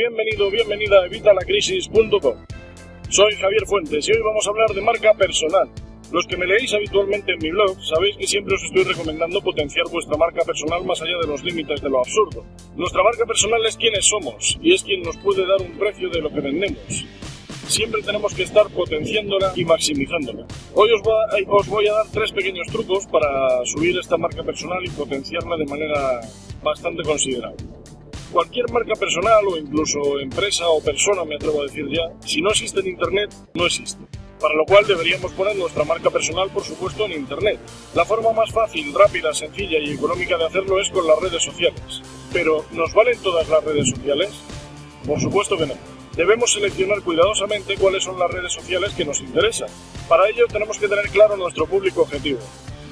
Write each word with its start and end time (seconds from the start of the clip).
bienvenido, 0.00 0.50
bienvenida 0.50 1.02
a 1.02 1.06
evitalacrisis.com. 1.06 2.36
Soy 3.10 3.34
Javier 3.34 3.66
Fuentes 3.66 4.08
y 4.08 4.12
hoy 4.12 4.22
vamos 4.24 4.46
a 4.46 4.50
hablar 4.50 4.70
de 4.70 4.80
marca 4.80 5.12
personal. 5.12 5.68
Los 6.10 6.26
que 6.26 6.38
me 6.38 6.46
leéis 6.46 6.72
habitualmente 6.72 7.32
en 7.32 7.38
mi 7.42 7.50
blog 7.50 7.76
sabéis 7.84 8.16
que 8.16 8.26
siempre 8.26 8.54
os 8.54 8.64
estoy 8.64 8.84
recomendando 8.84 9.42
potenciar 9.42 9.84
vuestra 9.92 10.16
marca 10.16 10.40
personal 10.42 10.86
más 10.86 11.02
allá 11.02 11.18
de 11.20 11.26
los 11.26 11.44
límites 11.44 11.82
de 11.82 11.90
lo 11.90 11.98
absurdo. 11.98 12.46
Nuestra 12.76 13.02
marca 13.02 13.26
personal 13.26 13.60
es 13.66 13.76
quienes 13.76 14.06
somos 14.06 14.58
y 14.62 14.72
es 14.72 14.82
quien 14.82 15.02
nos 15.02 15.18
puede 15.18 15.46
dar 15.46 15.60
un 15.60 15.78
precio 15.78 16.08
de 16.08 16.20
lo 16.20 16.30
que 16.30 16.40
vendemos. 16.40 17.04
Siempre 17.68 18.00
tenemos 18.02 18.32
que 18.32 18.44
estar 18.44 18.68
potenciándola 18.70 19.52
y 19.54 19.66
maximizándola. 19.66 20.46
Hoy 20.72 20.88
os, 20.92 21.02
os 21.46 21.68
voy 21.68 21.86
a 21.88 21.92
dar 21.92 22.06
tres 22.10 22.32
pequeños 22.32 22.66
trucos 22.68 23.06
para 23.06 23.66
subir 23.66 23.98
esta 23.98 24.16
marca 24.16 24.42
personal 24.42 24.82
y 24.82 24.88
potenciarla 24.88 25.58
de 25.58 25.66
manera 25.66 26.20
bastante 26.62 27.02
considerable. 27.02 27.79
Cualquier 28.32 28.70
marca 28.70 28.94
personal 28.94 29.44
o 29.48 29.56
incluso 29.56 30.20
empresa 30.20 30.68
o 30.68 30.80
persona, 30.80 31.24
me 31.24 31.34
atrevo 31.34 31.62
a 31.62 31.64
decir 31.64 31.86
ya, 31.90 32.02
si 32.24 32.40
no 32.40 32.50
existe 32.50 32.78
en 32.80 32.88
Internet, 32.88 33.34
no 33.54 33.66
existe. 33.66 33.98
Para 34.40 34.54
lo 34.54 34.64
cual 34.64 34.86
deberíamos 34.86 35.32
poner 35.32 35.56
nuestra 35.56 35.84
marca 35.84 36.10
personal, 36.10 36.48
por 36.50 36.62
supuesto, 36.62 37.06
en 37.06 37.12
Internet. 37.12 37.58
La 37.94 38.04
forma 38.04 38.32
más 38.32 38.50
fácil, 38.52 38.94
rápida, 38.94 39.34
sencilla 39.34 39.78
y 39.80 39.90
económica 39.90 40.38
de 40.38 40.46
hacerlo 40.46 40.80
es 40.80 40.88
con 40.90 41.06
las 41.06 41.18
redes 41.20 41.42
sociales. 41.42 42.02
Pero, 42.32 42.64
¿nos 42.70 42.94
valen 42.94 43.18
todas 43.20 43.48
las 43.48 43.64
redes 43.64 43.90
sociales? 43.90 44.30
Por 45.04 45.20
supuesto 45.20 45.56
que 45.56 45.66
no. 45.66 45.74
Debemos 46.16 46.52
seleccionar 46.52 47.02
cuidadosamente 47.02 47.76
cuáles 47.76 48.04
son 48.04 48.18
las 48.18 48.30
redes 48.30 48.52
sociales 48.52 48.94
que 48.94 49.04
nos 49.04 49.20
interesan. 49.20 49.68
Para 50.08 50.28
ello 50.28 50.46
tenemos 50.46 50.78
que 50.78 50.88
tener 50.88 51.08
claro 51.10 51.36
nuestro 51.36 51.66
público 51.66 52.02
objetivo. 52.02 52.38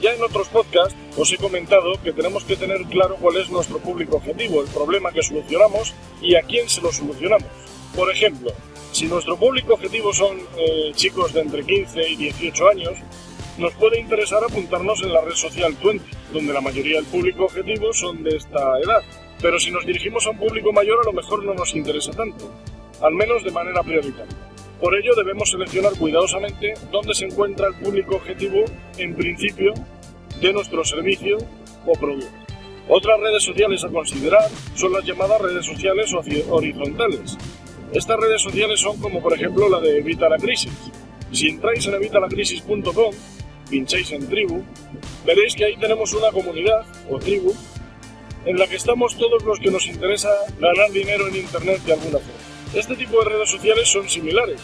Ya 0.01 0.15
en 0.15 0.23
otros 0.23 0.49
podcasts 0.49 0.95
os 1.17 1.33
he 1.33 1.37
comentado 1.37 1.93
que 2.05 2.13
tenemos 2.13 2.45
que 2.45 2.57
tener 2.57 2.83
claro 2.85 3.17
cuál 3.17 3.37
es 3.37 3.51
nuestro 3.51 3.79
público 3.79 4.17
objetivo, 4.17 4.63
el 4.63 4.69
problema 4.69 5.11
que 5.11 5.23
solucionamos 5.23 5.93
y 6.23 6.37
a 6.37 6.43
quién 6.43 6.69
se 6.69 6.81
lo 6.81 6.93
solucionamos. 6.93 7.49
Por 7.97 8.11
ejemplo, 8.11 8.53
si 8.93 9.07
nuestro 9.07 9.37
público 9.37 9.75
objetivo 9.75 10.13
son 10.13 10.39
eh, 10.57 10.93
chicos 10.95 11.33
de 11.33 11.41
entre 11.41 11.65
15 11.65 12.11
y 12.11 12.17
18 12.17 12.69
años, 12.69 12.93
nos 13.59 13.75
puede 13.75 13.99
interesar 13.99 14.45
apuntarnos 14.45 15.03
en 15.03 15.13
la 15.13 15.21
red 15.21 15.35
social 15.35 15.77
20, 15.83 16.05
donde 16.33 16.53
la 16.53 16.61
mayoría 16.61 16.97
del 16.97 17.07
público 17.07 17.47
objetivo 17.47 17.93
son 17.93 18.23
de 18.23 18.37
esta 18.37 18.79
edad. 18.79 19.03
Pero 19.41 19.59
si 19.59 19.73
nos 19.73 19.85
dirigimos 19.85 20.27
a 20.27 20.31
un 20.31 20.39
público 20.39 20.73
mayor 20.73 21.01
a 21.01 21.07
lo 21.07 21.13
mejor 21.13 21.45
no 21.45 21.55
nos 21.55 21.75
interesa 21.75 22.13
tanto, 22.13 22.53
al 23.03 23.15
menos 23.15 23.43
de 23.43 23.51
manera 23.51 23.83
prioritaria. 23.83 24.48
Por 24.81 24.95
ello 24.95 25.15
debemos 25.17 25.51
seleccionar 25.51 25.93
cuidadosamente 25.99 26.75
dónde 26.93 27.15
se 27.15 27.27
encuentra 27.27 27.69
el 27.69 27.75
público 27.75 28.17
objetivo 28.17 28.65
en 28.97 29.15
principio 29.15 29.75
de 30.41 30.53
nuestro 30.53 30.85
servicio 30.85 31.39
o 31.85 31.93
producto. 31.93 32.31
Otras 32.89 33.21
redes 33.21 33.43
sociales 33.43 33.85
a 33.85 33.89
considerar 33.89 34.49
son 34.75 34.93
las 34.93 35.05
llamadas 35.05 35.41
redes 35.41 35.67
sociales 35.67 36.15
horizontales. 36.49 37.37
Estas 37.93 38.17
redes 38.19 38.41
sociales 38.41 38.81
son 38.81 38.99
como 39.01 39.21
por 39.21 39.35
ejemplo 39.35 39.69
la 39.69 39.81
de 39.81 39.99
Evita 39.99 40.29
la 40.29 40.39
Crisis. 40.39 40.73
Si 41.33 41.49
entráis 41.49 41.85
en 41.87 41.95
evitalacrisis.com, 41.95 43.15
pincháis 43.69 44.13
en 44.13 44.29
tribu, 44.29 44.63
veréis 45.27 45.55
que 45.55 45.65
ahí 45.65 45.77
tenemos 45.77 46.15
una 46.15 46.31
comunidad 46.31 46.87
o 47.11 47.19
tribu 47.19 47.53
en 48.45 48.59
la 48.59 48.67
que 48.67 48.77
estamos 48.77 49.17
todos 49.19 49.43
los 49.43 49.59
que 49.59 49.71
nos 49.71 49.87
interesa 49.87 50.31
ganar 50.59 50.91
dinero 50.93 51.29
en 51.29 51.37
Internet 51.37 51.83
de 51.83 51.93
alguna 51.93 52.19
forma. 52.19 52.58
Este 52.75 52.97
tipo 52.97 53.19
de 53.19 53.31
redes 53.31 53.51
sociales 53.51 53.89
son 53.89 54.09
similares. 54.09 54.61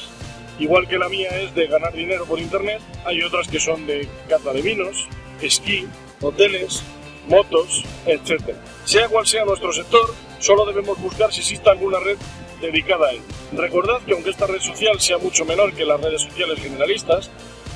Igual 0.58 0.86
que 0.86 0.98
la 0.98 1.08
mía 1.08 1.28
es 1.40 1.54
de 1.54 1.66
ganar 1.66 1.92
dinero 1.92 2.26
por 2.26 2.38
internet, 2.38 2.80
hay 3.04 3.22
otras 3.22 3.48
que 3.48 3.58
son 3.58 3.86
de 3.86 4.08
cata 4.28 4.52
de 4.52 4.62
vinos, 4.62 5.08
esquí, 5.40 5.86
hoteles, 6.20 6.82
motos, 7.28 7.82
etc. 8.06 8.54
Sea 8.84 9.08
cual 9.08 9.26
sea 9.26 9.44
nuestro 9.44 9.72
sector, 9.72 10.14
solo 10.38 10.66
debemos 10.66 11.00
buscar 11.00 11.32
si 11.32 11.40
existe 11.40 11.70
alguna 11.70 11.98
red 11.98 12.18
dedicada 12.60 13.08
a 13.08 13.12
él. 13.12 13.20
Recordad 13.52 14.00
que 14.06 14.12
aunque 14.12 14.30
esta 14.30 14.46
red 14.46 14.60
social 14.60 15.00
sea 15.00 15.18
mucho 15.18 15.44
menor 15.44 15.72
que 15.72 15.84
las 15.84 16.00
redes 16.00 16.22
sociales 16.22 16.60
generalistas, 16.60 17.30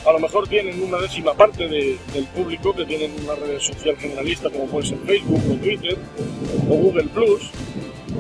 a 0.07 0.13
lo 0.13 0.21
mejor 0.21 0.47
tienen 0.47 0.83
una 0.83 0.99
décima 0.99 1.35
parte 1.35 1.67
del 1.69 2.27
público 2.35 2.75
que 2.75 2.85
tienen 2.85 3.13
una 3.25 3.35
red 3.35 3.59
social 3.59 3.97
generalista 3.97 4.51
como 4.51 4.67
puede 4.67 4.87
ser 4.87 4.99
Facebook 4.99 5.43
o 5.51 5.55
Twitter 5.57 5.99
o 6.69 6.75
Google 6.75 7.09
Plus, 7.09 7.51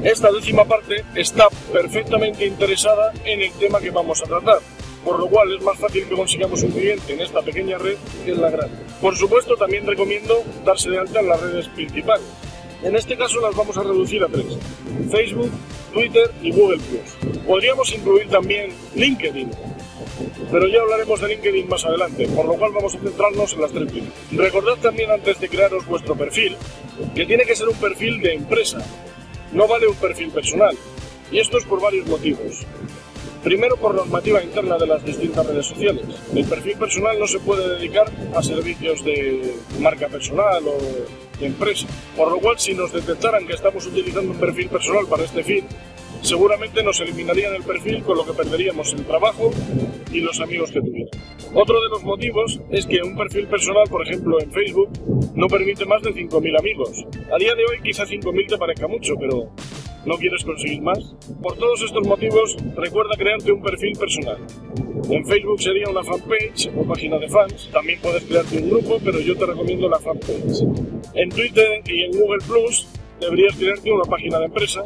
esta 0.02 0.30
décima 0.30 0.64
parte 0.64 1.04
está 1.14 1.48
perfectamente 1.72 2.46
interesada 2.46 3.12
en 3.24 3.40
el 3.40 3.52
tema 3.52 3.80
que 3.80 3.90
vamos 3.90 4.22
a 4.22 4.26
tratar, 4.26 4.58
por 5.04 5.18
lo 5.18 5.26
cual 5.28 5.54
es 5.56 5.62
más 5.62 5.78
fácil 5.78 6.06
que 6.08 6.14
consigamos 6.14 6.62
un 6.62 6.70
cliente 6.70 7.12
en 7.12 7.20
esta 7.20 7.42
pequeña 7.42 7.78
red 7.78 7.96
que 8.24 8.32
en 8.32 8.40
la 8.40 8.50
grande. 8.50 8.76
Por 9.00 9.16
supuesto, 9.16 9.56
también 9.56 9.86
recomiendo 9.86 10.42
darse 10.64 10.90
de 10.90 10.98
alta 10.98 11.20
en 11.20 11.28
las 11.28 11.40
redes 11.40 11.68
principales. 11.68 12.26
En 12.82 12.94
este 12.94 13.16
caso 13.16 13.40
las 13.40 13.56
vamos 13.56 13.76
a 13.76 13.82
reducir 13.82 14.22
a 14.22 14.28
tres. 14.28 14.56
Facebook, 15.10 15.50
Twitter 15.92 16.30
y 16.42 16.52
Google⁇ 16.52 16.78
Podríamos 17.44 17.92
incluir 17.92 18.28
también 18.28 18.70
LinkedIn, 18.94 19.50
pero 20.50 20.68
ya 20.68 20.80
hablaremos 20.80 21.20
de 21.20 21.28
LinkedIn 21.28 21.68
más 21.68 21.84
adelante, 21.84 22.28
por 22.28 22.46
lo 22.46 22.54
cual 22.54 22.72
vamos 22.72 22.94
a 22.94 22.98
centrarnos 22.98 23.52
en 23.54 23.60
las 23.60 23.72
tres 23.72 23.90
primeras. 23.90 24.14
Recordad 24.30 24.76
también 24.76 25.10
antes 25.10 25.40
de 25.40 25.48
crearos 25.48 25.86
vuestro 25.86 26.14
perfil, 26.14 26.56
que 27.14 27.26
tiene 27.26 27.44
que 27.44 27.56
ser 27.56 27.68
un 27.68 27.76
perfil 27.76 28.20
de 28.20 28.34
empresa, 28.34 28.78
no 29.52 29.66
vale 29.66 29.86
un 29.86 29.96
perfil 29.96 30.30
personal. 30.30 30.76
Y 31.30 31.38
esto 31.38 31.58
es 31.58 31.64
por 31.64 31.80
varios 31.80 32.06
motivos. 32.06 32.64
Primero, 33.42 33.76
por 33.76 33.94
normativa 33.94 34.42
interna 34.42 34.76
de 34.78 34.86
las 34.86 35.04
distintas 35.04 35.46
redes 35.46 35.66
sociales. 35.66 36.04
El 36.34 36.44
perfil 36.44 36.76
personal 36.76 37.18
no 37.18 37.26
se 37.26 37.38
puede 37.38 37.76
dedicar 37.76 38.10
a 38.34 38.42
servicios 38.42 39.04
de 39.04 39.54
marca 39.78 40.08
personal 40.08 40.62
o 40.66 40.78
de 41.38 41.46
empresa. 41.46 41.86
Por 42.16 42.32
lo 42.32 42.38
cual, 42.40 42.58
si 42.58 42.74
nos 42.74 42.92
detectaran 42.92 43.46
que 43.46 43.54
estamos 43.54 43.86
utilizando 43.86 44.32
un 44.32 44.38
perfil 44.38 44.68
personal 44.68 45.06
para 45.06 45.24
este 45.24 45.44
fin, 45.44 45.64
seguramente 46.20 46.82
nos 46.82 47.00
eliminarían 47.00 47.54
el 47.54 47.62
perfil 47.62 48.02
con 48.02 48.16
lo 48.16 48.26
que 48.26 48.32
perderíamos 48.32 48.92
el 48.92 49.04
trabajo 49.04 49.50
y 50.12 50.20
los 50.20 50.40
amigos 50.40 50.70
que 50.72 50.80
tuvieran. 50.80 51.37
Otro 51.54 51.80
de 51.80 51.88
los 51.88 52.04
motivos 52.04 52.60
es 52.70 52.86
que 52.86 53.00
un 53.02 53.16
perfil 53.16 53.46
personal, 53.46 53.88
por 53.88 54.06
ejemplo 54.06 54.38
en 54.40 54.52
Facebook, 54.52 54.90
no 55.34 55.46
permite 55.46 55.86
más 55.86 56.02
de 56.02 56.14
5.000 56.14 56.58
amigos. 56.58 57.04
A 57.32 57.38
día 57.38 57.54
de 57.54 57.64
hoy 57.64 57.80
quizá 57.82 58.04
5.000 58.04 58.48
te 58.48 58.58
parezca 58.58 58.86
mucho, 58.86 59.14
pero 59.18 59.48
¿no 60.04 60.16
quieres 60.16 60.44
conseguir 60.44 60.82
más? 60.82 61.14
Por 61.42 61.56
todos 61.56 61.82
estos 61.82 62.06
motivos, 62.06 62.56
recuerda 62.76 63.16
crearte 63.16 63.50
un 63.50 63.62
perfil 63.62 63.96
personal. 63.98 64.38
En 65.10 65.24
Facebook 65.24 65.62
sería 65.62 65.88
una 65.88 66.04
fanpage 66.04 66.70
o 66.76 66.86
página 66.86 67.18
de 67.18 67.28
fans. 67.28 67.70
También 67.72 67.98
puedes 68.02 68.24
crearte 68.24 68.58
un 68.58 68.68
grupo, 68.68 68.98
pero 69.02 69.18
yo 69.18 69.36
te 69.36 69.46
recomiendo 69.46 69.88
la 69.88 69.98
fanpage. 69.98 70.64
En 71.14 71.30
Twitter 71.30 71.82
y 71.86 72.02
en 72.02 72.12
Google 72.12 72.44
Plus 72.46 72.88
deberías 73.20 73.56
crearte 73.56 73.90
una 73.90 74.04
página 74.04 74.38
de 74.38 74.44
empresa 74.46 74.82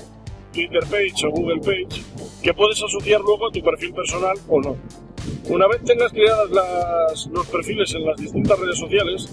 Twitter 0.53 0.85
Page 0.91 1.27
o 1.27 1.31
Google 1.31 1.61
Page 1.61 2.03
que 2.43 2.55
puedes 2.55 2.83
asociar 2.83 3.21
luego 3.21 3.49
a 3.49 3.51
tu 3.51 3.63
perfil 3.63 3.93
personal 3.93 4.37
o 4.49 4.61
no. 4.61 4.77
Una 5.49 5.67
vez 5.67 5.83
tengas 5.85 6.13
creadas 6.13 7.27
los 7.33 7.47
perfiles 7.49 7.93
en 7.95 8.07
las 8.07 8.17
distintas 8.17 8.59
redes 8.59 8.79
sociales, 8.79 9.29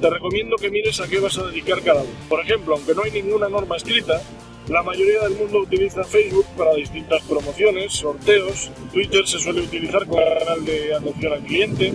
te 0.00 0.10
recomiendo 0.10 0.56
que 0.56 0.70
mires 0.70 1.00
a 1.00 1.08
qué 1.08 1.18
vas 1.18 1.38
a 1.38 1.46
dedicar 1.46 1.80
cada 1.82 2.02
uno. 2.02 2.10
Por 2.28 2.40
ejemplo, 2.40 2.74
aunque 2.74 2.94
no 2.94 3.02
hay 3.02 3.10
ninguna 3.10 3.48
norma 3.48 3.76
escrita, 3.76 4.20
la 4.68 4.82
mayoría 4.82 5.20
del 5.20 5.34
mundo 5.34 5.60
utiliza 5.60 6.04
Facebook 6.04 6.46
para 6.56 6.74
distintas 6.74 7.22
promociones, 7.22 7.92
sorteos. 7.92 8.70
Twitter 8.92 9.26
se 9.26 9.38
suele 9.38 9.62
utilizar 9.62 10.06
como 10.06 10.22
canal 10.38 10.64
de 10.64 10.94
atención 10.94 11.32
al 11.32 11.42
cliente, 11.42 11.92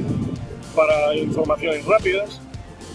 para 0.76 1.16
informaciones 1.16 1.86
rápidas. 1.86 2.42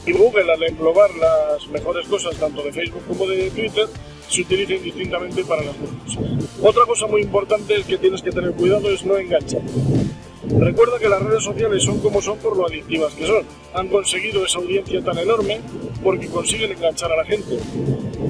Y 0.07 0.13
Google, 0.13 0.53
al 0.53 0.63
englobar 0.63 1.11
las 1.15 1.67
mejores 1.69 2.07
cosas 2.09 2.37
tanto 2.37 2.63
de 2.63 2.73
Facebook 2.73 3.03
como 3.07 3.27
de 3.27 3.51
Twitter, 3.51 3.87
se 4.29 4.43
utilicen 4.43 4.83
distintamente 4.83 5.45
para 5.45 5.63
las 5.63 5.77
cosas. 5.77 6.19
Otra 6.63 6.85
cosa 6.85 7.07
muy 7.07 7.23
importante 7.23 7.83
que 7.87 7.99
tienes 7.99 8.23
que 8.23 8.31
tener 8.31 8.53
cuidado 8.53 8.91
es 8.91 9.05
no 9.05 9.17
enganchar. 9.17 9.63
Recuerda 10.49 10.99
que 10.99 11.09
las 11.09 11.23
redes 11.23 11.43
sociales 11.43 11.83
son 11.83 12.01
como 12.01 12.21
son 12.21 12.39
por 12.39 12.57
lo 12.57 12.67
adictivas 12.67 13.15
que 13.15 13.27
son. 13.27 13.45
Han 13.75 13.89
conseguido 13.89 14.45
esa 14.45 14.59
audiencia 14.59 15.03
tan 15.03 15.19
enorme 15.19 15.61
porque 16.03 16.29
consiguen 16.29 16.73
enganchar 16.73 17.13
a 17.13 17.17
la 17.17 17.25
gente. 17.25 17.59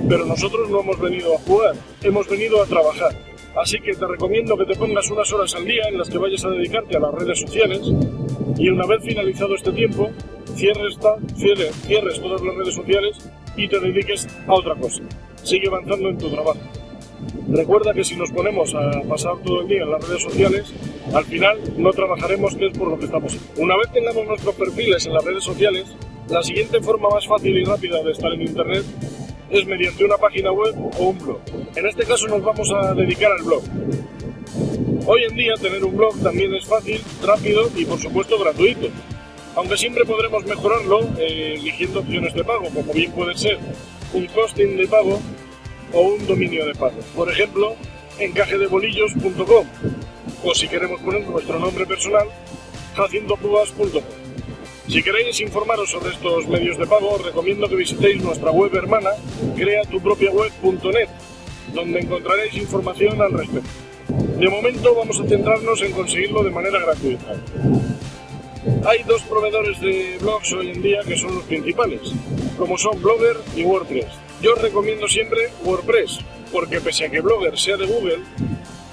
Pero 0.09 0.25
nosotros 0.25 0.69
no 0.71 0.81
hemos 0.81 1.01
venido 1.01 1.35
a 1.35 1.39
jugar, 1.39 1.75
hemos 2.03 2.29
venido 2.29 2.63
a 2.63 2.67
trabajar. 2.67 3.17
Así 3.61 3.79
que 3.81 3.95
te 3.95 4.07
recomiendo 4.07 4.57
que 4.57 4.67
te 4.67 4.75
pongas 4.75 5.11
unas 5.11 5.33
horas 5.33 5.55
al 5.55 5.65
día 5.65 5.85
en 5.89 5.99
las 5.99 6.09
que 6.09 6.19
vayas 6.19 6.45
a 6.45 6.51
dedicarte 6.51 6.97
a 6.97 7.01
las 7.01 7.15
redes 7.15 7.41
sociales 7.41 7.81
y 8.57 8.69
una 8.69 8.87
vez 8.87 9.03
finalizado 9.03 9.55
este 9.55 9.73
tiempo, 9.73 10.11
cierres, 10.55 10.99
cierres, 11.37 11.75
cierres 11.87 12.21
todas 12.21 12.43
las 12.43 12.55
redes 12.55 12.75
sociales 12.75 13.17
y 13.57 13.69
te 13.69 13.79
dediques 13.79 14.27
a 14.47 14.55
otra 14.55 14.75
cosa 14.75 15.03
sigue 15.45 15.69
avanzando 15.69 16.09
en 16.09 16.19
tu 16.19 16.31
trabajo. 16.31 16.59
Recuerda 17.49 17.93
que 17.93 18.05
si 18.05 18.17
nos 18.17 18.31
ponemos 18.31 18.75
a 18.75 19.03
pasar 19.09 19.35
todo 19.45 19.61
el 19.63 19.69
día 19.69 19.83
en 19.83 19.91
las 19.91 20.09
redes 20.09 20.23
sociales, 20.23 20.73
al 21.13 21.25
final 21.25 21.59
no 21.77 21.91
trabajaremos, 21.91 22.57
que 22.57 22.67
es 22.67 22.79
por 22.79 22.89
lo 22.89 22.99
que 22.99 23.05
estamos. 23.05 23.37
Una 23.57 23.77
vez 23.77 23.93
tengamos 23.93 24.27
nuestros 24.27 24.55
perfiles 24.55 25.05
en 25.07 25.13
las 25.13 25.25
redes 25.25 25.45
sociales, 25.45 25.85
la 26.29 26.43
siguiente 26.43 26.81
forma 26.81 27.11
más 27.11 27.27
fácil 27.27 27.57
y 27.57 27.65
rápida 27.65 28.03
de 28.03 28.13
estar 28.13 28.33
en 28.33 28.43
Internet 28.43 28.85
es 29.51 29.67
mediante 29.67 30.05
una 30.05 30.17
página 30.17 30.53
web 30.53 30.75
o 30.99 31.11
un 31.11 31.19
blog. 31.19 31.41
En 31.77 31.87
este 31.87 32.05
caso 32.05 32.27
nos 32.29 32.43
vamos 32.43 32.73
a 32.73 32.95
dedicar 32.95 33.31
al 33.31 33.45
blog. 33.45 33.63
Hoy 35.07 35.25
en 35.29 35.37
día 35.37 35.53
tener 35.61 35.85
un 35.85 35.97
blog 35.97 36.19
también 36.23 36.55
es 36.55 36.65
fácil, 36.65 37.01
rápido 37.23 37.69
y 37.77 37.85
por 37.85 38.01
supuesto 38.01 38.39
gratuito. 38.39 38.89
Aunque 39.55 39.77
siempre 39.77 40.05
podremos 40.05 40.45
mejorarlo 40.47 41.01
eh, 41.19 41.57
eligiendo 41.59 42.01
opciones 42.01 42.33
de 42.35 42.43
pago, 42.43 42.65
como 42.75 42.93
bien 42.93 43.13
puede 43.13 43.37
ser 43.37 43.59
un 44.15 44.27
hosting 44.35 44.77
de 44.79 44.89
pago 44.89 45.21
o 45.95 46.01
un 46.03 46.27
dominio 46.27 46.67
de 46.67 46.75
pago. 46.75 46.99
Por 47.15 47.31
ejemplo, 47.31 47.77
encajedebolillos.com 48.19 49.67
o 50.43 50.55
si 50.55 50.69
queremos 50.69 51.01
poner 51.01 51.27
nuestro 51.27 51.59
nombre 51.59 51.87
personal, 51.87 52.29
haciendopúas.com. 52.97 54.03
Si 54.89 55.03
queréis 55.03 55.41
informaros 55.41 55.91
sobre 55.91 56.11
estos 56.11 56.47
medios 56.47 56.77
de 56.77 56.87
pago, 56.87 57.15
os 57.15 57.25
recomiendo 57.25 57.69
que 57.69 57.77
visitéis 57.77 58.23
nuestra 58.23 58.51
web 58.51 58.75
hermana, 58.75 59.11
creatupropiaweb.net, 59.57 61.09
donde 61.73 62.01
encontraréis 62.01 62.55
información 62.55 63.23
al 63.23 63.33
respecto. 63.33 63.71
De 64.39 64.49
momento 64.51 64.95
vamos 64.95 65.19
a 65.19 65.25
centrarnos 65.27 65.81
en 65.81 65.93
conseguirlo 65.93 66.43
de 66.43 66.51
manera 66.51 66.79
gratuita. 66.79 67.33
Hay 68.87 69.03
dos 69.05 69.23
proveedores 69.23 69.81
de 69.81 70.19
blogs 70.21 70.53
hoy 70.53 70.71
en 70.71 70.83
día 70.83 71.01
que 71.07 71.17
son 71.17 71.35
los 71.35 71.45
principales, 71.45 72.01
como 72.59 72.77
son 72.77 73.01
Blogger 73.01 73.37
y 73.57 73.65
WordPress. 73.65 74.24
Yo 74.41 74.55
recomiendo 74.55 75.09
siempre 75.09 75.51
WordPress, 75.65 76.19
porque 76.53 76.81
pese 76.81 77.07
a 77.07 77.11
que 77.11 77.21
Blogger 77.21 77.59
sea 77.59 77.77
de 77.77 77.87
Google, 77.87 78.21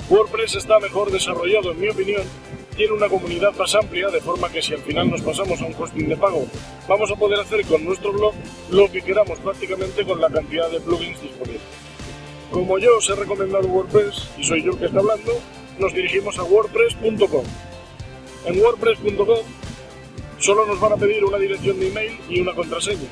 WordPress 0.10 0.56
está 0.56 0.80
mejor 0.80 1.12
desarrollado 1.12 1.72
en 1.72 1.80
mi 1.80 1.90
opinión, 1.90 2.24
tiene 2.76 2.94
una 2.94 3.10
comunidad 3.10 3.54
más 3.56 3.76
amplia, 3.76 4.10
de 4.10 4.22
forma 4.22 4.50
que 4.50 4.62
si 4.62 4.74
al 4.74 4.82
final 4.82 5.10
nos 5.10 5.22
pasamos 5.22 5.62
a 5.62 5.66
un 5.66 5.76
hosting 5.78 6.08
de 6.08 6.18
pago, 6.18 6.46
vamos 6.88 7.12
a 7.12 7.16
poder 7.16 7.40
hacer 7.40 7.66
con 7.66 7.84
nuestro 7.84 8.14
blog 8.14 8.34
lo 8.70 8.90
que 8.92 9.02
queramos 9.02 9.40
prácticamente 9.40 10.06
con 10.06 10.22
la 10.22 10.30
cantidad 10.30 10.70
de 10.70 10.80
plugins 10.80 11.22
disponibles. 11.22 11.62
Como 12.52 12.78
yo 12.80 12.98
os 12.98 13.10
he 13.10 13.16
recomendado 13.16 13.68
WordPress, 13.68 14.30
y 14.38 14.44
soy 14.44 14.64
yo 14.64 14.72
el 14.72 14.78
que 14.78 14.86
está 14.86 15.00
hablando, 15.00 15.34
nos 15.80 15.94
dirigimos 15.94 16.38
a 16.38 16.44
wordpress.com. 16.44 17.46
En 18.46 18.62
wordpress.com 18.62 19.46
solo 20.40 20.66
nos 20.66 20.80
van 20.80 20.94
a 20.94 20.98
pedir 20.98 21.24
una 21.24 21.38
dirección 21.38 21.80
de 21.80 21.88
email 21.88 22.20
y 22.30 22.42
una 22.42 22.54
contraseña. 22.54 23.10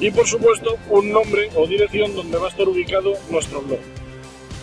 Y 0.00 0.10
por 0.10 0.26
supuesto, 0.26 0.76
un 0.90 1.10
nombre 1.10 1.48
o 1.56 1.66
dirección 1.66 2.14
donde 2.14 2.38
va 2.38 2.46
a 2.46 2.50
estar 2.50 2.68
ubicado 2.68 3.14
nuestro 3.30 3.62
blog. 3.62 3.80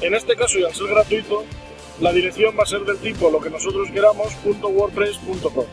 En 0.02 0.14
este 0.14 0.36
caso, 0.36 0.60
y 0.60 0.64
al 0.64 0.74
ser 0.74 0.88
gratuito, 0.88 1.44
la 2.00 2.12
dirección 2.12 2.56
va 2.58 2.64
a 2.64 2.66
ser 2.66 2.82
del 2.82 2.98
tipo 2.98 3.30
lo 3.30 3.40
que 3.40 3.50
nosotros 3.50 3.90
queramos 3.92 4.34
.wordpress.com. 4.44 5.66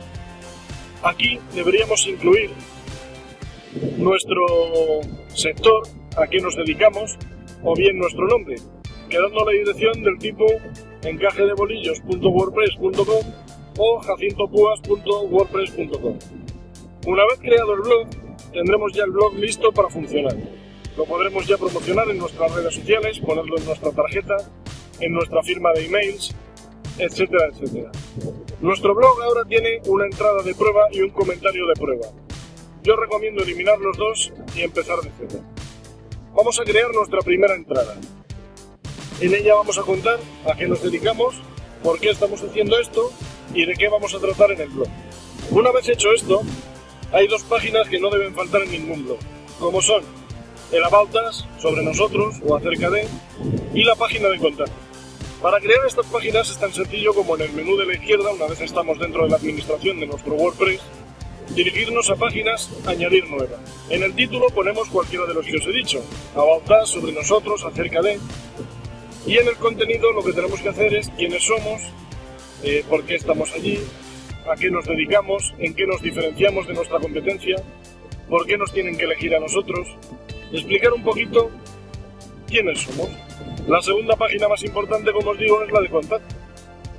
Aquí 1.03 1.41
deberíamos 1.55 2.07
incluir 2.07 2.51
nuestro 3.97 4.45
sector, 5.35 5.89
a 6.17 6.27
qué 6.27 6.41
nos 6.41 6.57
dedicamos, 6.57 7.17
o 7.63 7.75
bien 7.75 7.99
nuestro 7.99 8.27
nombre, 8.29 8.57
quedando 9.09 9.45
la 9.45 9.53
dirección 9.53 10.03
del 10.03 10.19
tipo 10.19 10.47
encajedebolillos.wordpress.com 11.03 13.25
o 13.79 14.01
jacintopuas.wordpress.com. 14.01 16.19
Una 17.07 17.25
vez 17.27 17.39
creado 17.41 17.73
el 17.75 17.81
blog, 17.81 18.09
tendremos 18.53 18.93
ya 18.93 19.05
el 19.05 19.11
blog 19.11 19.35
listo 19.35 19.73
para 19.73 19.89
funcionar. 19.89 20.37
Lo 20.97 21.05
podremos 21.05 21.47
ya 21.47 21.57
promocionar 21.57 22.09
en 22.11 22.19
nuestras 22.19 22.55
redes 22.55 22.75
sociales, 22.75 23.19
ponerlo 23.21 23.57
en 23.57 23.65
nuestra 23.65 23.91
tarjeta, 23.93 24.37
en 25.01 25.13
nuestra 25.13 25.43
firma 25.43 25.73
de 25.73 25.87
emails, 25.87 26.35
etcétera, 26.99 27.49
etcétera. 27.53 27.91
Nuestro 28.61 28.95
blog 28.95 29.23
ahora 29.23 29.45
tiene 29.49 29.81
una 29.87 30.05
entrada 30.05 30.43
de 30.43 30.55
prueba 30.55 30.89
y 30.93 31.01
un 31.01 31.11
comentario 31.11 31.67
de 31.67 31.75
prueba. 31.75 32.07
Yo 32.83 32.97
recomiendo 32.97 33.43
eliminar 33.43 33.79
los 33.79 33.97
dos 33.97 34.33
y 34.55 34.63
empezar 34.63 34.99
de 35.01 35.11
cero. 35.19 35.43
Vamos 36.35 36.59
a 36.61 36.65
crear 36.65 36.93
nuestra 36.95 37.21
primera 37.21 37.55
entrada. 37.55 37.97
En 39.21 39.35
ella 39.35 39.55
vamos 39.55 39.79
a 39.79 39.83
contar 39.83 40.19
a 40.47 40.55
qué 40.57 40.67
nos 40.67 40.83
dedicamos, 40.83 41.35
por 41.83 41.99
qué 42.01 42.11
estamos 42.11 42.43
haciendo 42.43 42.79
esto 42.79 43.11
y 43.55 43.67
de 43.67 43.75
qué 43.75 43.89
vamos 43.89 44.15
a 44.15 44.19
tratar 44.19 44.53
en 44.53 44.61
el 44.63 44.69
blog. 44.69 44.89
Una 45.51 45.73
vez 45.73 45.89
hecho 45.89 46.13
esto, 46.13 46.43
hay 47.13 47.27
dos 47.27 47.43
páginas 47.45 47.89
que 47.89 47.99
no 47.99 48.11
deben 48.11 48.35
faltar 48.35 48.63
en 48.63 48.73
ningún 48.73 49.05
blog, 49.05 49.19
como 49.59 49.83
son 49.83 50.03
el 50.73 50.85
About 50.85 51.15
Us, 51.29 51.47
sobre 51.59 51.83
nosotros 51.83 52.37
o 52.47 52.57
acerca 52.57 52.91
de, 52.91 53.07
y 53.75 53.83
la 53.83 53.97
página 53.97 54.29
de 54.29 54.39
contacto. 54.39 54.73
Para 55.43 55.59
crear 55.59 55.81
estas 55.87 56.07
páginas 56.07 56.51
es 56.51 56.59
tan 56.59 56.73
sencillo 56.73 57.15
como 57.15 57.35
en 57.35 57.43
el 57.43 57.53
menú 57.53 57.77
de 57.77 57.87
la 57.87 57.95
izquierda, 57.95 58.31
una 58.31 58.47
vez 58.47 58.61
estamos 58.61 58.99
dentro 58.99 59.25
de 59.25 59.31
la 59.31 59.37
administración 59.37 59.99
de 59.99 60.07
nuestro 60.07 60.35
WordPress, 60.35 60.81
dirigirnos 61.55 62.11
a 62.11 62.17
páginas, 62.17 62.71
añadir 62.87 63.29
nueva. 63.29 63.59
En 63.89 64.03
el 64.03 64.15
título 64.15 64.47
ponemos 64.49 64.89
cualquiera 64.91 65.27
de 65.27 65.35
los 65.35 65.47
que 65.47 65.57
os 65.57 65.67
he 65.67 65.73
dicho, 65.73 66.03
About 66.35 66.71
Us, 66.83 66.91
sobre 66.91 67.13
nosotros, 67.13 67.65
acerca 67.65 68.01
de, 68.03 68.21
y 69.27 69.39
en 69.39 69.49
el 69.49 69.57
contenido 69.57 70.13
lo 70.13 70.23
que 70.23 70.33
tenemos 70.33 70.61
que 70.61 70.69
hacer 70.69 70.95
es 70.95 71.09
quiénes 71.17 71.43
somos, 71.43 71.83
eh, 72.63 72.85
por 72.89 73.05
qué 73.05 73.17
estamos 73.17 73.53
allí, 73.53 73.81
a 74.47 74.55
qué 74.57 74.71
nos 74.71 74.85
dedicamos, 74.85 75.55
en 75.59 75.75
qué 75.75 75.87
nos 75.87 76.03
diferenciamos 76.03 76.67
de 76.67 76.75
nuestra 76.75 76.99
competencia, 76.99 77.57
por 78.29 78.47
qué 78.47 78.57
nos 78.57 78.73
tienen 78.73 78.97
que 78.97 79.05
elegir 79.05 79.35
a 79.35 79.41
nosotros, 79.41 79.89
explicar 80.53 80.93
un 80.93 81.03
poquito 81.03 81.51
quiénes 82.47 82.81
somos. 82.81 83.09
La 83.67 83.81
segunda 83.83 84.17
página 84.17 84.49
más 84.49 84.63
importante, 84.65 85.13
como 85.13 85.31
os 85.31 85.39
digo, 85.39 85.63
es 85.63 85.71
la 85.71 85.81
de 85.81 85.89
contacto. 85.89 86.35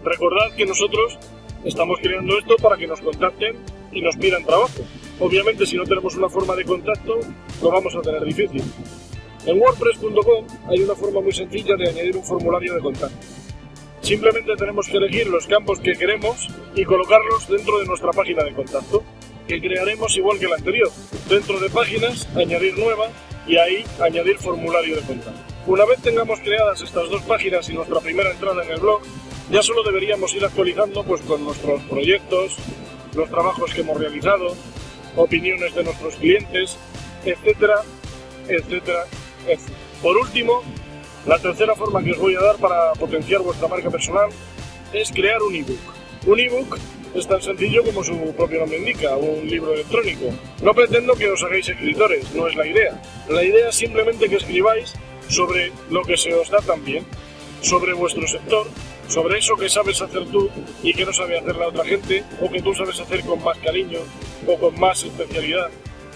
Recordad 0.03 0.55
que 0.55 0.65
nosotros 0.65 1.17
estamos 1.63 1.99
creando 2.01 2.37
esto 2.37 2.55
para 2.57 2.77
que 2.77 2.87
nos 2.87 3.01
contacten 3.01 3.57
y 3.91 4.01
nos 4.01 4.15
pidan 4.17 4.43
trabajo. 4.45 4.81
Obviamente, 5.19 5.65
si 5.65 5.77
no 5.77 5.83
tenemos 5.83 6.15
una 6.15 6.29
forma 6.29 6.55
de 6.55 6.65
contacto, 6.65 7.19
lo 7.61 7.69
vamos 7.69 7.95
a 7.95 8.01
tener 8.01 8.23
difícil. 8.23 8.63
En 9.45 9.59
WordPress.com 9.59 10.45
hay 10.69 10.81
una 10.81 10.95
forma 10.95 11.21
muy 11.21 11.31
sencilla 11.31 11.75
de 11.75 11.89
añadir 11.89 12.15
un 12.15 12.23
formulario 12.23 12.75
de 12.75 12.81
contacto. 12.81 13.40
Simplemente 14.01 14.55
tenemos 14.55 14.87
que 14.87 14.97
elegir 14.97 15.27
los 15.27 15.47
campos 15.47 15.79
que 15.79 15.93
queremos 15.93 16.47
y 16.75 16.83
colocarlos 16.83 17.47
dentro 17.47 17.79
de 17.79 17.85
nuestra 17.85 18.11
página 18.11 18.43
de 18.43 18.53
contacto, 18.53 19.03
que 19.47 19.61
crearemos 19.61 20.15
igual 20.17 20.39
que 20.39 20.47
la 20.47 20.55
anterior. 20.55 20.89
Dentro 21.29 21.59
de 21.59 21.69
páginas, 21.69 22.27
añadir 22.35 22.77
nueva 22.77 23.09
y 23.47 23.57
ahí 23.57 23.83
añadir 23.99 24.37
formulario 24.37 24.95
de 24.95 25.01
contacto. 25.01 25.39
Una 25.67 25.85
vez 25.85 26.01
tengamos 26.01 26.39
creadas 26.39 26.81
estas 26.81 27.09
dos 27.09 27.21
páginas 27.23 27.69
y 27.69 27.73
nuestra 27.73 27.99
primera 27.99 28.31
entrada 28.31 28.63
en 28.63 28.71
el 28.71 28.79
blog, 28.79 29.01
ya 29.51 29.61
solo 29.61 29.83
deberíamos 29.83 30.33
ir 30.33 30.43
actualizando 30.43 31.03
pues 31.03 31.21
con 31.21 31.43
nuestros 31.43 31.81
proyectos, 31.83 32.57
los 33.15 33.29
trabajos 33.29 33.73
que 33.73 33.81
hemos 33.81 33.99
realizado, 33.99 34.55
opiniones 35.15 35.75
de 35.75 35.83
nuestros 35.83 36.15
clientes, 36.15 36.77
etcétera, 37.25 37.81
etcétera, 38.47 39.05
etcétera. 39.47 39.77
Por 40.01 40.17
último, 40.17 40.63
la 41.25 41.39
tercera 41.39 41.75
forma 41.75 42.03
que 42.03 42.11
os 42.11 42.17
voy 42.17 42.35
a 42.35 42.41
dar 42.41 42.57
para 42.57 42.93
potenciar 42.93 43.41
vuestra 43.41 43.67
marca 43.67 43.89
personal 43.89 44.29
es 44.93 45.11
crear 45.11 45.41
un 45.41 45.55
ebook. 45.55 45.79
Un 46.25 46.39
ebook 46.39 46.77
es 47.13 47.27
tan 47.27 47.41
sencillo 47.41 47.83
como 47.83 48.03
su 48.03 48.33
propio 48.35 48.59
nombre 48.59 48.77
indica, 48.77 49.15
un 49.17 49.47
libro 49.47 49.73
electrónico. 49.73 50.33
No 50.61 50.73
pretendo 50.73 51.13
que 51.13 51.29
os 51.29 51.43
hagáis 51.43 51.67
escritores, 51.67 52.33
no 52.33 52.47
es 52.47 52.55
la 52.55 52.65
idea. 52.65 53.01
La 53.29 53.43
idea 53.43 53.69
es 53.69 53.75
simplemente 53.75 54.29
que 54.29 54.37
escribáis 54.37 54.93
sobre 55.27 55.71
lo 55.89 56.03
que 56.03 56.17
se 56.17 56.33
os 56.33 56.49
da 56.49 56.59
también, 56.59 57.05
sobre 57.61 57.93
vuestro 57.93 58.27
sector, 58.27 58.67
sobre 59.07 59.39
eso 59.39 59.55
que 59.55 59.69
sabes 59.69 60.01
hacer 60.01 60.25
tú 60.27 60.49
y 60.83 60.93
que 60.93 61.05
no 61.05 61.13
sabe 61.13 61.37
hacer 61.37 61.55
la 61.55 61.67
otra 61.67 61.83
gente, 61.83 62.23
o 62.41 62.49
que 62.49 62.61
tú 62.61 62.73
sabes 62.73 62.99
hacer 62.99 63.23
con 63.25 63.43
más 63.43 63.57
cariño 63.57 63.99
o 64.47 64.57
con 64.57 64.79
más 64.79 65.03
especialidad. 65.03 65.69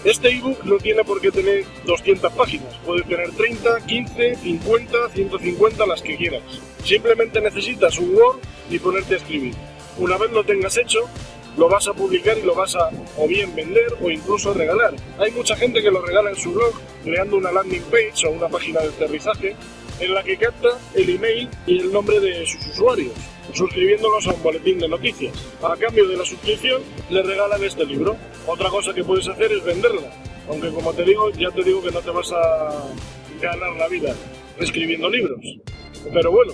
Este 0.06 0.28
ebook 0.28 0.62
no 0.62 0.76
tiene 0.76 1.02
por 1.02 1.20
qué 1.20 1.32
tener 1.32 1.64
200 1.84 2.32
páginas, 2.34 2.76
puede 2.86 3.02
tener 3.02 3.28
30, 3.32 3.86
15, 3.86 4.36
50, 4.36 5.08
150, 5.08 5.84
las 5.84 6.00
que 6.00 6.16
quieras. 6.16 6.42
Simplemente 6.84 7.40
necesitas 7.40 7.98
un 7.98 8.14
Word 8.14 8.38
y 8.70 8.78
ponerte 8.78 9.14
a 9.14 9.16
escribir. 9.16 9.54
Una 9.98 10.16
vez 10.16 10.30
lo 10.30 10.44
tengas 10.44 10.76
hecho, 10.76 11.00
lo 11.56 11.68
vas 11.68 11.88
a 11.88 11.92
publicar 11.92 12.38
y 12.38 12.42
lo 12.42 12.54
vas 12.54 12.76
a 12.76 12.90
o 13.16 13.26
bien 13.26 13.52
vender 13.56 13.96
o 14.00 14.08
incluso 14.08 14.54
regalar. 14.54 14.94
Hay 15.18 15.32
mucha 15.32 15.56
gente 15.56 15.82
que 15.82 15.90
lo 15.90 16.00
regala 16.00 16.30
en 16.30 16.36
su 16.36 16.52
blog 16.52 16.72
creando 17.02 17.36
una 17.36 17.50
landing 17.50 17.82
page 17.90 18.28
o 18.28 18.30
una 18.30 18.46
página 18.46 18.82
de 18.82 18.90
aterrizaje 18.90 19.56
en 19.98 20.14
la 20.14 20.22
que 20.22 20.36
capta 20.36 20.78
el 20.94 21.10
email 21.10 21.48
y 21.66 21.80
el 21.80 21.92
nombre 21.92 22.20
de 22.20 22.46
sus 22.46 22.64
usuarios, 22.68 23.12
suscribiéndolos 23.52 24.28
a 24.28 24.34
un 24.34 24.42
boletín 24.44 24.78
de 24.78 24.86
noticias. 24.86 25.34
A 25.64 25.76
cambio 25.76 26.06
de 26.06 26.16
la 26.16 26.24
suscripción, 26.24 26.80
le 27.10 27.24
regalan 27.24 27.64
este 27.64 27.84
libro. 27.84 28.16
Otra 28.46 28.70
cosa 28.70 28.94
que 28.94 29.02
puedes 29.02 29.26
hacer 29.26 29.50
es 29.50 29.64
venderla, 29.64 30.08
aunque 30.48 30.70
como 30.70 30.92
te 30.92 31.02
digo, 31.04 31.30
ya 31.30 31.50
te 31.50 31.64
digo 31.64 31.82
que 31.82 31.90
no 31.90 32.00
te 32.00 32.10
vas 32.10 32.32
a 32.32 32.86
ganar 33.40 33.76
la 33.76 33.88
vida 33.88 34.14
escribiendo 34.60 35.10
libros. 35.10 35.40
Pero 36.12 36.30
bueno, 36.30 36.52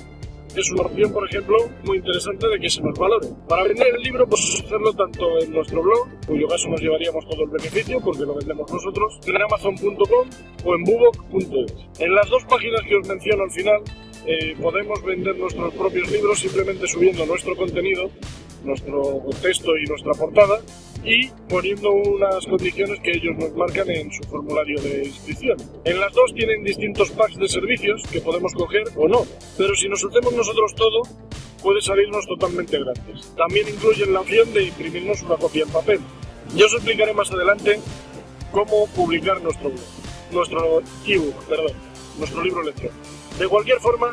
es 0.57 0.71
una 0.71 0.83
opción, 0.85 1.13
por 1.13 1.29
ejemplo, 1.29 1.57
muy 1.85 1.99
interesante 1.99 2.49
de 2.49 2.59
que 2.59 2.71
se 2.71 2.81
nos 2.81 2.99
valore. 2.99 3.29
Para 3.47 3.65
vender 3.65 3.95
el 3.95 4.03
libro, 4.03 4.27
pues 4.27 4.63
hacerlo 4.65 4.95
tanto 4.95 5.39
en 5.43 5.53
nuestro 5.53 5.83
blog, 5.83 6.09
cuyo 6.27 6.49
caso 6.49 6.69
nos 6.69 6.81
llevaríamos 6.81 7.29
todo 7.29 7.45
el 7.45 7.51
beneficio 7.51 8.01
porque 8.01 8.23
lo 8.23 8.37
vendemos 8.37 8.73
nosotros, 8.73 9.19
en 9.27 9.43
amazon.com 9.43 10.29
o 10.65 10.75
en 10.75 10.85
bubok.es. 10.85 11.75
En 11.99 12.15
las 12.15 12.29
dos 12.31 12.43
páginas 12.45 12.81
que 12.89 12.97
os 12.97 13.07
menciono 13.07 13.45
al 13.45 13.51
final, 13.51 13.83
eh, 14.27 14.57
podemos 14.61 15.03
vender 15.05 15.37
nuestros 15.37 15.75
propios 15.75 16.11
libros 16.11 16.39
simplemente 16.39 16.87
subiendo 16.87 17.27
nuestro 17.27 17.55
contenido, 17.55 18.11
nuestro 18.65 19.25
texto 19.43 19.77
y 19.77 19.85
nuestra 19.85 20.13
portada 20.13 20.61
y 21.05 21.29
poniendo 21.49 21.91
unas 21.93 22.47
condiciones 22.47 23.01
que 23.01 23.11
ellos 23.11 23.37
nos 23.39 23.53
marcan 23.55 23.91
en 23.91 24.13
su 24.13 24.23
formulario 24.25 24.81
de 24.81 25.05
inscripción. 25.05 25.57
En 25.85 26.01
las 26.01 26.13
dos 26.13 26.33
tienen 26.35 26.63
distintos 26.63 27.11
packs 27.11 27.37
de 27.37 27.49
servicios 27.49 28.03
que 28.11 28.21
podemos 28.21 28.53
coger 28.55 28.85
o 28.97 29.09
no, 29.09 29.27
pero 29.57 29.75
si 29.75 29.89
nos 29.89 30.05
hacemos 30.05 30.33
nosotros 30.33 30.75
todo, 30.75 31.03
puede 31.63 31.81
salirnos 31.81 32.27
totalmente 32.27 32.79
gratis. 32.79 33.33
También 33.37 33.69
incluyen 33.69 34.13
la 34.13 34.21
opción 34.21 34.53
de 34.53 34.65
imprimirnos 34.65 35.23
una 35.23 35.37
copia 35.37 35.65
en 35.65 35.71
papel. 35.71 36.01
Ya 36.55 36.67
os 36.67 36.75
explicaré 36.75 37.15
más 37.15 37.31
adelante 37.31 37.81
cómo 38.53 38.87
publicar 38.89 39.41
nuestro 39.43 39.71
blog, 39.71 39.85
nuestro 40.33 40.83
ebook, 41.07 41.45
perdón, 41.49 41.73
nuestro 42.19 42.43
libro 42.43 42.63
electrónico. 42.63 42.97
De 43.39 43.49
cualquier 43.49 43.79
forma, 43.81 44.13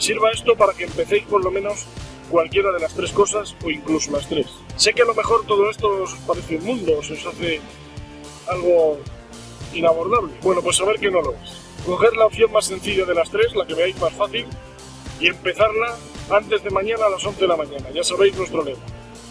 Sirva 0.00 0.30
esto 0.30 0.56
para 0.56 0.72
que 0.72 0.84
empecéis 0.84 1.24
por 1.24 1.44
lo 1.44 1.50
menos 1.50 1.84
cualquiera 2.30 2.72
de 2.72 2.80
las 2.80 2.94
tres 2.94 3.12
cosas 3.12 3.54
o 3.62 3.70
incluso 3.70 4.10
las 4.10 4.26
tres. 4.26 4.46
Sé 4.80 4.94
que 4.94 5.02
a 5.02 5.04
lo 5.04 5.14
mejor 5.14 5.44
todo 5.44 5.68
esto 5.68 5.88
os 5.88 6.14
parece 6.26 6.56
un 6.56 6.64
mundo, 6.64 6.96
os 6.96 7.10
hace 7.10 7.60
algo 8.48 8.96
inabordable. 9.74 10.32
Bueno, 10.40 10.62
pues 10.62 10.78
saber 10.78 10.98
que 10.98 11.10
no 11.10 11.20
lo 11.20 11.32
es. 11.32 11.60
Coger 11.84 12.16
la 12.16 12.24
opción 12.24 12.50
más 12.50 12.64
sencilla 12.64 13.04
de 13.04 13.14
las 13.14 13.30
tres, 13.30 13.54
la 13.54 13.66
que 13.66 13.74
veáis 13.74 14.00
más 14.00 14.14
fácil, 14.14 14.46
y 15.20 15.26
empezarla 15.26 15.98
antes 16.30 16.64
de 16.64 16.70
mañana 16.70 17.04
a 17.04 17.10
las 17.10 17.22
11 17.22 17.42
de 17.42 17.48
la 17.48 17.56
mañana. 17.56 17.90
Ya 17.92 18.02
sabéis 18.02 18.34
nuestro 18.38 18.64
lema. 18.64 18.80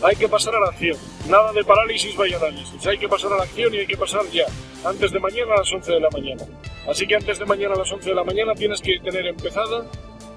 Hay 0.03 0.15
que 0.17 0.29
pasar 0.29 0.53
a 0.53 0.59
la 0.59 0.67
acción. 0.67 0.97
Nada 1.27 1.51
de 1.51 1.63
parálisis 1.63 2.15
vaya 2.15 2.37
análisis. 2.37 2.85
Hay 2.85 2.99
que 2.99 3.09
pasar 3.09 3.33
a 3.33 3.37
la 3.37 3.43
acción 3.45 3.73
y 3.73 3.79
hay 3.79 3.87
que 3.87 3.97
pasar 3.97 4.21
ya. 4.31 4.45
Antes 4.85 5.11
de 5.11 5.19
mañana 5.19 5.55
a 5.55 5.57
las 5.61 5.73
11 5.73 5.93
de 5.93 5.99
la 5.99 6.09
mañana. 6.11 6.43
Así 6.87 7.07
que 7.07 7.15
antes 7.15 7.39
de 7.39 7.45
mañana 7.47 7.73
a 7.73 7.79
las 7.79 7.91
11 7.91 8.07
de 8.07 8.15
la 8.15 8.23
mañana 8.23 8.53
tienes 8.53 8.81
que 8.81 8.99
tener 8.99 9.25
empezada 9.25 9.83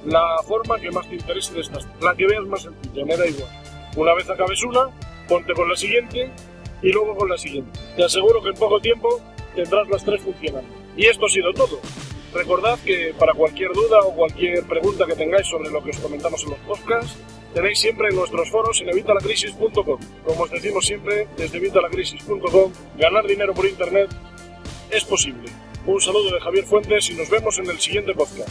la 0.07 0.38
forma 0.49 0.81
que 0.81 0.90
más 0.90 1.07
te 1.07 1.16
interese 1.16 1.52
de 1.52 1.61
estas. 1.61 1.87
La 2.00 2.14
que 2.14 2.26
veas 2.26 2.47
más 2.47 2.62
sencilla, 2.62 3.04
me 3.04 3.14
da 3.14 3.26
igual. 3.26 3.62
Una 3.97 4.15
vez 4.15 4.29
acabes 4.29 4.63
una, 4.63 4.89
ponte 5.29 5.53
con 5.53 5.69
la 5.69 5.77
siguiente 5.77 6.31
y 6.83 6.91
luego 6.91 7.17
con 7.17 7.29
la 7.29 7.39
siguiente. 7.39 7.79
Te 7.97 8.05
aseguro 8.05 8.43
que 8.43 8.51
en 8.51 8.57
poco 8.57 8.81
tiempo 8.81 9.21
tendrás 9.55 9.89
las 9.89 10.05
tres 10.05 10.23
funcionando. 10.23 10.69
Y 10.97 11.07
esto 11.07 11.27
ha 11.27 11.29
sido 11.29 11.53
todo. 11.53 11.81
Recordad 12.35 12.79
que 12.85 13.15
para 13.19 13.35
cualquier 13.35 13.73
duda 13.73 14.01
o 14.01 14.15
cualquier 14.15 14.65
pregunta 14.65 15.07
que 15.07 15.15
tengáis 15.15 15.47
sobre 15.47 15.71
lo 15.71 15.83
que 15.83 15.91
os 15.91 15.99
comentamos 15.99 16.43
en 16.45 16.51
los 16.51 16.59
podcasts, 16.61 17.19
tenéis 17.53 17.79
siempre 17.79 18.09
en 18.09 18.17
nuestros 18.17 18.51
foros 18.51 18.81
en 18.81 18.89
evitalacrisis.com. 18.89 20.01
Como 20.25 20.43
os 20.43 20.51
decimos 20.51 20.87
siempre, 20.87 21.29
desde 21.37 21.59
evitalacrisis.com, 21.59 22.73
ganar 22.97 23.27
dinero 23.27 23.53
por 23.53 23.67
internet 23.67 24.09
es 24.91 25.05
posible. 25.05 25.51
Un 25.85 26.01
saludo 26.01 26.31
de 26.31 26.41
Javier 26.41 26.65
Fuentes 26.65 27.11
y 27.11 27.15
nos 27.15 27.29
vemos 27.29 27.59
en 27.59 27.69
el 27.69 27.79
siguiente 27.79 28.15
podcast. 28.15 28.49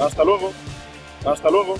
Hasta 0.00 0.24
luego. 0.24 0.52
Hasta 1.26 1.50
luego. 1.50 1.76